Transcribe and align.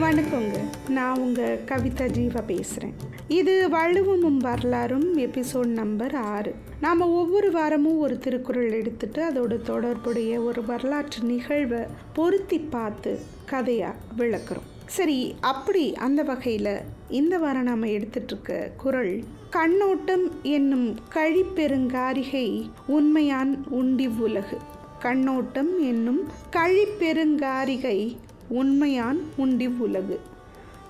வணக்கங்க. 0.00 0.56
நான் 0.88 1.18
உங்கள் 1.18 1.58
கவிதா 1.66 2.06
ஜீவா 2.06 2.42
பேசுகிறேன் 2.46 2.94
இது 3.28 3.68
வள்ளுவமும் 3.68 4.36
வரலாறும் 4.36 5.18
எபிசோட் 5.18 5.66
நம்பர் 5.66 6.14
ஆறு. 6.14 6.54
நாம் 6.80 7.00
ஒவ்வொரு 7.00 7.50
வாரமும் 7.50 7.98
ஒரு 7.98 8.18
திருக்குறள் 8.18 8.72
எடுத்துட்டு 8.72 9.30
அதோட 9.30 9.62
தொடர்புடைய 9.62 10.40
ஒரு 10.40 10.64
வரலாற்று 10.64 11.22
நிகழ்வை 11.22 11.80
பொருத்தி 12.12 12.58
பார்த்து 12.58 13.18
கதையாக 13.46 13.96
விளக்குறோம். 14.18 14.66
சரி 14.86 15.34
அப்படி 15.40 15.94
அந்த 15.94 16.22
வகையில் 16.22 16.78
இந்த 17.08 17.38
வாரம் 17.38 17.62
நாம் 17.62 17.82
எடுத்துட்டுருக்க 17.82 18.70
குறள் 18.76 19.24
கண்ணோட்டம் 19.50 20.42
என்னும் 20.42 20.98
கழிப்பெருங்காரிகை 21.14 22.70
உண்மையான் 22.86 23.58
உண்டி 23.68 24.06
உலகு. 24.06 24.58
கண்ணோட்டம் 24.98 25.80
என்னும் 25.80 26.20
கழிப்பெருங்காரிகை 26.52 28.16
உண்மையான் 28.48 29.20
உண்டி 29.36 29.66
உலகு. 29.66 30.20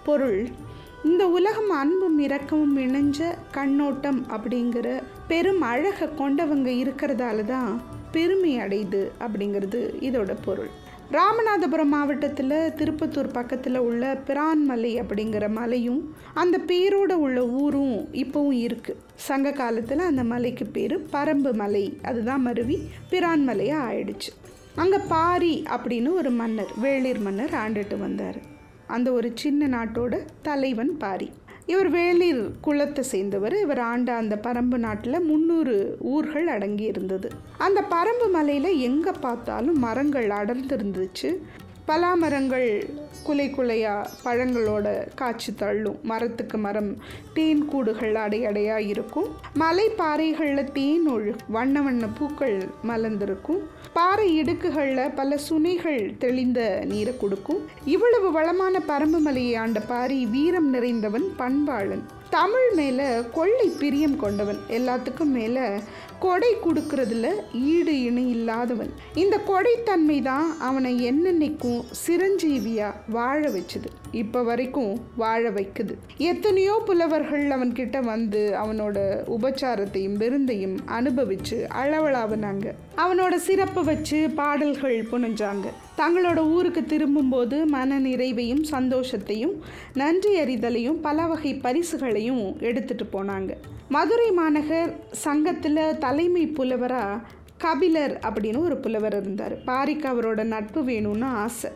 பொருள் 0.05 0.48
இந்த 1.05 1.28
உலகம் 1.28 1.70
அன்பும் 1.70 2.19
இரக்கமும் 2.19 2.79
இணைஞ்ச 2.79 3.34
கண்ணோட்டம் 3.51 4.27
அப்படிங்கிற 4.30 5.02
பெரும் 5.29 5.60
அழகை 5.60 6.09
கொண்டவங்க 6.09 6.70
இருக்கிறதால 6.82 7.45
தான் 7.45 7.80
பெருமை 8.12 8.59
அடையுது 8.59 9.10
அப்படிங்கிறது 9.20 9.80
இதோட 10.01 10.34
பொருள். 10.45 10.70
ராமநாதபுரம் 11.12 11.84
மாவட்டத்தில் 11.84 12.73
திருப்பத்தூர் 12.77 13.32
பக்கத்தில் 13.32 13.77
உள்ள 13.77 14.18
பிரான்மலை 14.27 15.01
அப்படிங்கிற 15.01 15.51
மலையும் 15.51 16.15
அந்த 16.34 16.60
பேரோட 16.66 17.12
உள்ள 17.12 17.46
ஊரும் 17.46 18.09
இப்போவும் 18.12 18.66
இருக்குது 18.66 18.96
சங்க 19.15 19.52
காலத்தில் 19.52 19.98
அந்த 19.98 20.24
மலைக்கு 20.24 20.66
பேர் 20.66 21.07
பரம்பு 21.12 21.52
மலை. 21.52 21.98
அதுதான் 22.02 22.43
மருவி 22.43 22.79
பிரான்மலையாக 23.10 23.87
ஆயிடுச்சு. 23.88 24.32
அங்கே 24.80 24.98
பாரி 25.09 25.55
அப்படின்னு 25.75 26.11
ஒரு 26.21 26.30
மன்னர் 26.41 26.73
வேளிர் 26.83 27.21
மன்னர் 27.27 27.55
ஆண்டுட்டு 27.62 27.96
வந்தார். 27.99 28.38
அந்த 28.96 29.09
ஒரு 29.19 29.29
சின்ன 29.43 29.69
நாட்டோட 29.74 30.15
தலைவன் 30.49 30.93
பாரி. 31.02 31.29
இவர் 31.73 31.88
வேளிர் 31.93 32.43
குலத்தை 32.66 33.02
சேர்ந்தவர். 33.13 33.54
இவர் 33.65 33.80
ஆண்ட 33.91 34.09
அந்த 34.23 34.35
பரம்பு 34.47 34.79
நாட்டில் 34.85 35.24
முந்நூறு 35.30 35.77
ஊர்கள் 36.15 36.49
அடங்கி 36.54 36.85
இருந்தது 36.85 37.29
அந்த 37.66 37.80
பரம்பு 37.95 38.29
மலையில் 38.37 38.71
எங்கே 38.88 39.15
பார்த்தாலும் 39.21 39.79
மரங்கள் 39.87 40.29
அடர்ந்திருந்துச்சு. 40.41 41.30
பலாமரங்கள் 41.88 42.69
குலை 43.27 43.46
குலையாக 43.51 44.09
பழங்களோட 44.24 44.87
காய்ச்சி 45.21 45.52
தள்ளும். 45.55 45.99
மரத்துக்கு 46.10 46.59
மரம் 46.66 46.91
தேன் 47.37 47.65
கூடுகள் 47.71 48.15
அடை 48.24 48.41
அடையாக 48.51 48.87
இருக்கும் 48.93 49.29
மலை 49.55 49.87
பாறைகளில் 50.01 50.73
தேன் 50.79 51.07
ஒழு 51.15 51.32
வண்ண 51.57 51.82
வண்ண 51.87 52.07
பூக்கள் 52.19 52.59
மலர்ந்திருக்கும். 52.88 53.63
பாறை 53.93 54.29
இடுக்குகளில் 54.41 55.15
பல 55.15 55.38
சுனைகள் 55.49 56.01
தெளிந்த 56.19 56.60
நீரை 56.85 57.15
கொடுக்கும். 57.16 57.63
இவ்வளவு 57.95 58.30
வளமான 58.32 58.80
பரம்பு 58.88 59.19
மலையை 59.29 59.54
ஆண்ட 59.54 59.80
பாரி 59.80 60.21
வீரம் 60.27 60.71
நிறைந்தவன் 60.74 61.27
பண்பாளன். 61.38 62.04
தமிழ் 62.37 62.70
மேலே 62.79 63.06
கொள்ளை 63.37 63.66
பிரியம் 63.80 64.16
கொண்டவன். 64.22 64.59
எல்லாத்துக்கும் 64.76 65.32
மேலே 65.37 65.66
கொடை 66.25 66.50
கொடுக்கறதுல 66.65 67.26
ஈடு 67.72 67.94
இணை 68.09 68.25
இல்லாதவன். 68.34 68.91
இந்த 69.22 69.37
கொடைத்தன்மை 69.50 70.16
தான் 70.22 70.48
அவனை 70.69 70.92
என்னென்னைக்கும் 71.10 71.81
சிரஞ்சீவியாக 72.03 73.00
வாழ 73.16 73.41
வச்சுது. 73.56 73.91
இப்போ 74.22 74.42
வரைக்கும் 74.42 74.92
வாழ 75.22 75.42
வைக்குது. 75.50 75.94
எத்தனையோ 76.32 76.82
புலவர்கள் 76.87 77.47
அவன்கிட்ட 77.56 78.00
வந்து 78.12 78.42
அவனோட 78.62 78.98
உபச்சாரத்தையும் 79.37 80.20
விருந்தையும் 80.25 80.76
அனுபவித்து 80.98 81.59
அளவலாவினாங்க. 81.82 82.66
அவனோட 83.04 83.34
சிறப்பை 83.48 83.84
வச்சு 83.91 84.20
பாடல்கள் 84.41 84.98
புனைஞ்சாங்க. 85.12 85.66
தங்களோட 85.97 86.39
ஊருக்கு 86.56 86.84
திரும்பும்போது 86.84 87.66
மன 87.66 87.99
நிறைவையும் 88.00 88.65
சந்தோஷத்தையும் 88.71 89.55
நன்றி 89.94 90.33
அறிதலையும் 90.41 90.99
பல 91.06 91.27
வகை 91.27 91.53
பரிசுகளையும் 91.55 92.44
எடுத்துட்டு 92.60 93.06
போனாங்க. 93.12 93.50
மதுரை 93.88 94.31
மாநகர் 94.31 94.93
சங்கத்தில் 95.10 95.98
தலைமை 95.98 96.47
புலவராக 96.47 97.20
கபிலர் 97.59 98.15
அப்படின்னு 98.28 98.59
ஒரு 98.59 98.76
புலவர் 98.76 99.16
இருந்தார். 99.20 99.56
பாரிக்கு 99.66 100.09
அவரோட 100.12 100.44
நட்பு 100.44 100.82
வேணும்னு 100.82 101.25
ஆசை. 101.25 101.70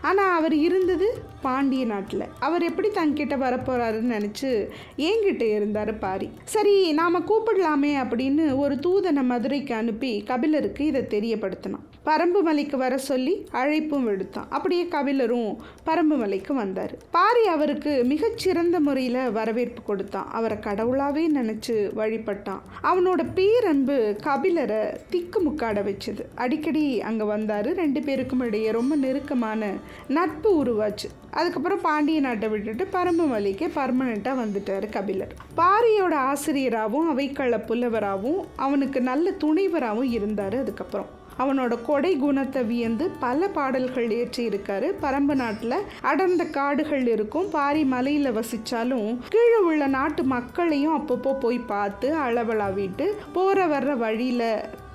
ஆனால் 0.00 0.34
அவர் 0.38 0.54
இருந்தது 0.54 1.06
பாண்டிய 1.42 1.84
நாட்டில். 1.84 2.24
அவர் 2.40 2.62
எப்படி 2.62 2.88
தங்கிட்ட 2.88 3.36
வரப்போகிறாருன்னு 3.44 4.14
நினச்சி 4.16 4.50
என்கிட்ட 4.96 5.42
இருந்தார் 5.54 5.98
பாரி. 5.98 6.28
சரி 6.44 6.92
நாம் 6.92 7.26
கூப்பிடலாமே 7.26 7.92
அப்படின்னு 8.04 8.56
ஒரு 8.56 8.74
தூதனை 8.74 9.22
மதுரைக்கு 9.22 9.74
அனுப்பி 9.74 10.22
கபிலருக்கு 10.22 10.84
இதை 10.84 11.02
தெரியப்படுத்தினான். 11.14 11.86
பரம்பு 12.08 12.40
மலைக்கு 12.48 12.76
வர 12.76 12.98
சொல்லி 13.08 13.34
அழைப்பும் 13.52 14.06
விடுத்தான். 14.08 14.48
அப்படியே 14.56 14.84
கபிலரும் 14.84 15.50
பரம்பு 15.86 16.16
மலைக்கு 16.22 16.54
வந்தார். 16.54 16.94
பாரி 17.10 17.42
அவருக்கு 17.46 18.04
மிகச்சிறந்த 18.04 18.80
முறையில் 18.80 19.30
வரவேற்பு 19.30 19.82
கொடுத்தான். 19.82 20.30
அவரை 20.38 20.56
கடவுளாகவே 20.66 21.24
நினச்சி 21.38 21.74
வழிபட்டான். 22.00 22.62
அவனோட 22.82 23.20
பேரன்பு 23.34 24.16
கபிலரை 24.22 24.80
திக்கு 25.10 25.40
முக்காட 25.40 25.78
வச்சுது. 25.90 26.24
அடிக்கடி 26.34 26.84
அங்கே 27.02 27.24
வந்தார். 27.24 27.68
ரெண்டு 27.82 28.02
பேருக்கும் 28.02 28.40
இடையே 28.40 28.70
ரொம்ப 28.70 28.96
நெருக்கமான 28.96 29.70
நட்பு 30.08 30.50
உருவாச்சு. 30.64 31.08
அதுக்கப்புறம் 31.30 31.80
பாண்டிய 31.80 32.20
நாட்டை 32.20 32.48
விட்டுட்டு 32.48 32.86
பரம்பு 32.92 33.26
மலைக்கு 33.28 33.66
பர்மனெண்ட்டாக 33.74 34.42
வந்துட்டார் 34.44 34.88
கபிலர். 34.88 35.34
பாரியோட 35.56 36.14
ஆசிரியராகவும் 36.30 37.10
அவைக்கள 37.12 37.60
புலவராகவும் 37.68 38.42
அவனுக்கு 38.56 39.00
நல்ல 39.00 39.30
துணைவராகவும் 39.44 40.12
இருந்தார் 40.18 40.58
அதுக்கப்புறம். 40.58 41.16
அவனோட 41.42 41.74
கொடை 41.88 42.12
குணத்தை 42.24 42.62
வியந்து 42.70 43.04
பல 43.24 43.48
பாடல்கள் 43.56 44.08
ஏற்றியிருக்காரு. 44.20 44.88
பரம்பு 45.04 45.34
நாட்டில் 45.42 45.76
அடர்ந்த 46.10 46.44
காடுகள் 46.58 47.06
இருக்கும். 47.14 47.48
பாரி 47.56 47.84
மலையில் 47.94 48.36
வசித்தாலும் 48.38 49.08
கீழே 49.34 49.60
உள்ள 49.70 49.86
நாட்டு 49.98 50.24
மக்களையும் 50.34 50.96
அப்பப்போ 50.98 51.32
போய் 51.44 51.60
பார்த்து 51.72 52.10
அளவலாவிட்டு 52.26 53.06
போகிற 53.36 53.66
வர்ற 53.74 53.96
வழியில் 54.04 54.50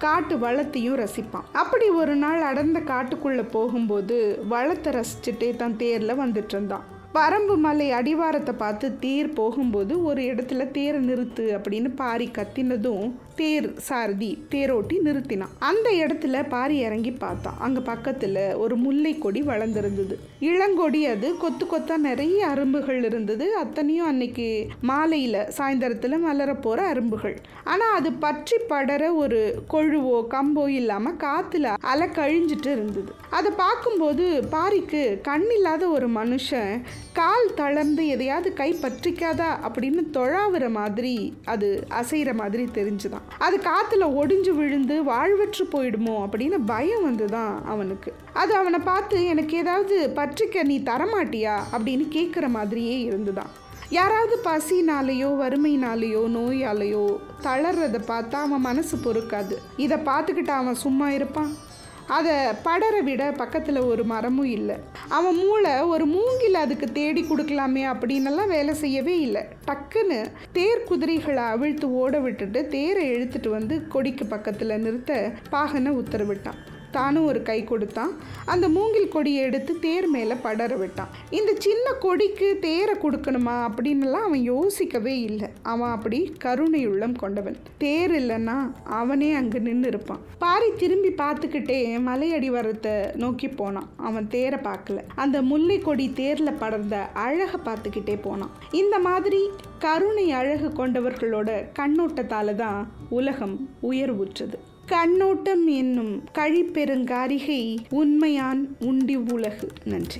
காட்டு 0.05 0.35
வளத்தையும் 0.37 0.99
ரசிப்பான். 1.01 1.49
அப்படி 1.61 1.85
ஒரு 2.01 2.15
நாள் 2.23 2.41
அடர்ந்த 2.41 2.79
காட்டுக்குள்ளே 2.91 3.45
போகும்போது 3.57 4.17
வளத்தை 4.53 4.93
ரசிச்சுட்டே 4.99 5.51
தான் 5.61 5.77
தேரில் 5.83 6.21
வந்துட்டு 6.23 6.55
இருந்தான். 6.55 6.87
பரம்பு 7.15 7.55
மலை 7.55 7.87
அடிவாரத்தை 7.91 8.53
பார்த்து 8.53 8.85
தேர் 8.99 9.27
போகும்போது 9.33 9.93
ஒரு 10.03 10.21
இடத்துல 10.21 10.71
தேரை 10.71 10.99
நிறுத்து 10.99 11.45
அப்படின்னு 11.55 11.89
பாரி 11.95 12.27
கத்தினதும் 12.37 13.11
தேர் 13.35 13.67
சாரதி 13.79 14.29
தேரோட்டி 14.51 14.95
நிறுத்தினான். 15.05 15.53
அந்த 15.59 15.87
இடத்துல 15.91 16.41
பாரி 16.47 16.75
இறங்கி 16.77 17.11
பார்த்தான். 17.11 17.57
அங்கே 17.59 17.81
பக்கத்தில் 17.81 18.41
ஒரு 18.55 18.75
முல்லை 18.75 19.13
கொடி 19.17 19.41
வளர்ந்துருந்தது. 19.41 20.15
இளங்கொடி 20.49 21.01
அது. 21.05 21.37
கொத்து 21.37 21.65
கொத்தா 21.65 21.97
நிறைய 21.97 22.39
அரும்புகள் 22.47 23.01
இருந்தது. 23.03 23.45
அத்தனையும் 23.55 24.05
அன்னைக்கு 24.05 24.47
மாலையில் 24.81 25.39
சாயந்தரத்தில் 25.57 26.17
மலர 26.19 26.53
போகிற 26.55 26.87
அரும்புகள். 26.87 27.37
ஆனால் 27.63 27.95
அது 27.95 28.11
பற்றி 28.25 28.57
படர 28.67 29.03
ஒரு 29.13 29.41
கொழுவோ 29.69 30.17
கம்போ 30.35 30.65
இல்லாமல் 30.79 31.19
காற்றுல 31.25 31.73
அலை 31.93 32.09
கழிஞ்சிட்டு 32.19 32.71
இருந்தது. 32.71 33.11
அதை 33.29 33.51
பார்க்கும்போது 33.63 34.27
பாரிக்கு 34.51 35.03
கண்ணில்லாத 35.29 35.83
ஒரு 35.89 36.09
மனுஷன் 36.19 36.71
கால் 37.11 37.53
தளர்ந்து 37.53 38.07
எதையாவது 38.07 38.53
கை 38.53 38.73
பற்றிக்காதா 38.73 39.45
அப்படின்னு 39.63 40.01
தொழாவிற 40.13 40.69
மாதிரி 40.69 41.33
அது 41.45 41.87
அசைகிற 41.89 42.33
மாதிரி 42.33 42.63
தெரிஞ்சுதான். 42.63 43.21
அது 43.37 43.57
காற்றுல 43.57 44.03
ஒடிஞ்சு 44.03 44.49
விழுந்து 44.49 45.03
வாழ்வற்று 45.03 45.63
போயிடுமோ 45.71 46.27
அப்படின்னு 46.29 46.59
பயம் 46.65 47.17
வந்துதான் 47.17 47.63
அவனுக்கு. 47.65 48.13
அது 48.33 48.55
அவனை 48.55 48.79
பார்த்து 48.79 49.25
எனக்கு 49.25 49.57
ஏதாவது 49.57 50.11
பற்றிக்க 50.15 50.63
நீ 50.63 50.79
தரமாட்டியா? 50.79 51.59
அப்படின்னு 51.71 52.07
கேட்குற 52.09 52.47
மாதிரியே 52.47 52.99
இருந்துதான். 53.01 53.61
யாராவது 53.89 54.39
பசினாலேயோ 54.43 55.27
வறுமையினாலேயோ 55.27 56.27
நோயாலேயோ 56.27 57.17
தளர்றதை 57.43 58.01
பார்த்தா 58.07 58.33
அவன் 58.33 58.61
மனசு 58.61 58.97
பொறுக்காது. 58.97 59.53
இதை 59.77 59.97
பார்த்துக்கிட்டு 59.97 60.49
அவன் 60.49 60.75
சும்மா 60.75 61.11
இருப்பான். 61.11 61.71
அதை 62.07 62.33
படர 62.63 63.01
விட 63.01 63.31
பக்கத்தில் 63.31 63.77
ஒரு 63.77 64.03
மரமும் 64.03 64.45
இல்லை. 64.45 64.75
அவன் 65.07 65.35
மூளை 65.35 65.81
ஒரு 65.81 66.05
மூங்கில் 66.05 66.53
அதுக்கு 66.53 66.91
தேடி 66.91 67.21
கொடுக்கலாமே 67.21 67.83
அப்படின்னெல்லாம் 67.93 68.47
வேலை 68.47 68.73
செய்யவே 68.73 69.19
இல்லை. 69.19 69.41
டக்குன்னு 69.67 70.31
தேர் 70.51 70.83
குதிரைகளை 70.83 71.43
அவிழ்த்து 71.43 71.91
ஓட 71.91 72.19
விட்டுட்டு 72.19 72.67
தேரை 72.67 73.11
இழுத்துட்டு 73.11 73.49
வந்து 73.49 73.87
கொடிக்கு 73.87 74.25
பக்கத்தில் 74.25 74.79
நிறுத்த 74.79 75.31
பாகனை 75.51 75.91
உத்தரவிட்டான். 76.01 76.59
தானும் 76.97 77.27
ஒரு 77.31 77.41
கை 77.49 77.57
கொடுத்தான். 77.71 78.13
அந்த 78.53 78.65
மூங்கில் 78.75 79.11
கொடியை 79.15 79.41
எடுத்து 79.47 79.73
தேர் 79.85 80.07
மேலே 80.15 80.35
படர 80.45 80.73
விட்டான். 80.81 81.11
இந்த 81.39 81.51
சின்ன 81.65 81.85
கொடிக்கு 82.05 82.49
தேரை 82.67 82.95
கொடுக்கணுமா 83.03 83.55
அப்படின்னுலாம் 83.67 84.27
அவன் 84.29 84.43
யோசிக்கவே 84.53 85.15
இல்லை. 85.29 85.49
அவன் 85.73 85.93
அப்படி 85.95 86.19
கருணை 86.45 86.81
உள்ளம் 86.91 87.17
கொண்டவன். 87.23 87.57
தேர் 87.83 88.13
இல்லைன்னா 88.21 88.57
அவனே 88.99 89.29
அங்கே 89.41 89.61
நின்று 89.67 89.89
இருப்பான் 89.93 90.23
பாரி 90.43 90.69
திரும்பி 90.81 91.11
பார்த்துக்கிட்டே 91.21 91.79
மலையடிவாரத்தை 92.09 92.95
நோக்கி 93.23 93.47
போனான். 93.61 93.89
அவன் 94.07 94.27
தேரை 94.35 94.59
பார்க்கல. 94.69 94.99
அந்த 95.23 95.37
முல்லை 95.51 95.77
கொடி 95.87 96.07
தேரில் 96.21 96.59
படர்ந்த 96.63 96.97
அழகை 97.25 97.59
பார்த்துக்கிட்டே 97.67 98.17
போனான். 98.27 98.53
இந்த 98.81 98.95
மாதிரி 99.07 99.41
கருணை 99.85 100.27
அழகு 100.41 100.67
கொண்டவர்களோட 100.79 101.49
கண்ணோட்டத்தால் 101.79 102.53
தான் 102.63 102.79
உலகம் 103.19 103.55
உயர்வுற்றது. 103.89 104.57
கண்ணோட்டம் 104.85 105.67
என்னும் 105.67 106.23
கழிப்பெருங்காரிகை 106.33 107.77
உண்மையான் 107.89 108.75
உண்டி 108.79 109.15
உலகு. 109.15 109.71
நன்றி. 109.83 110.19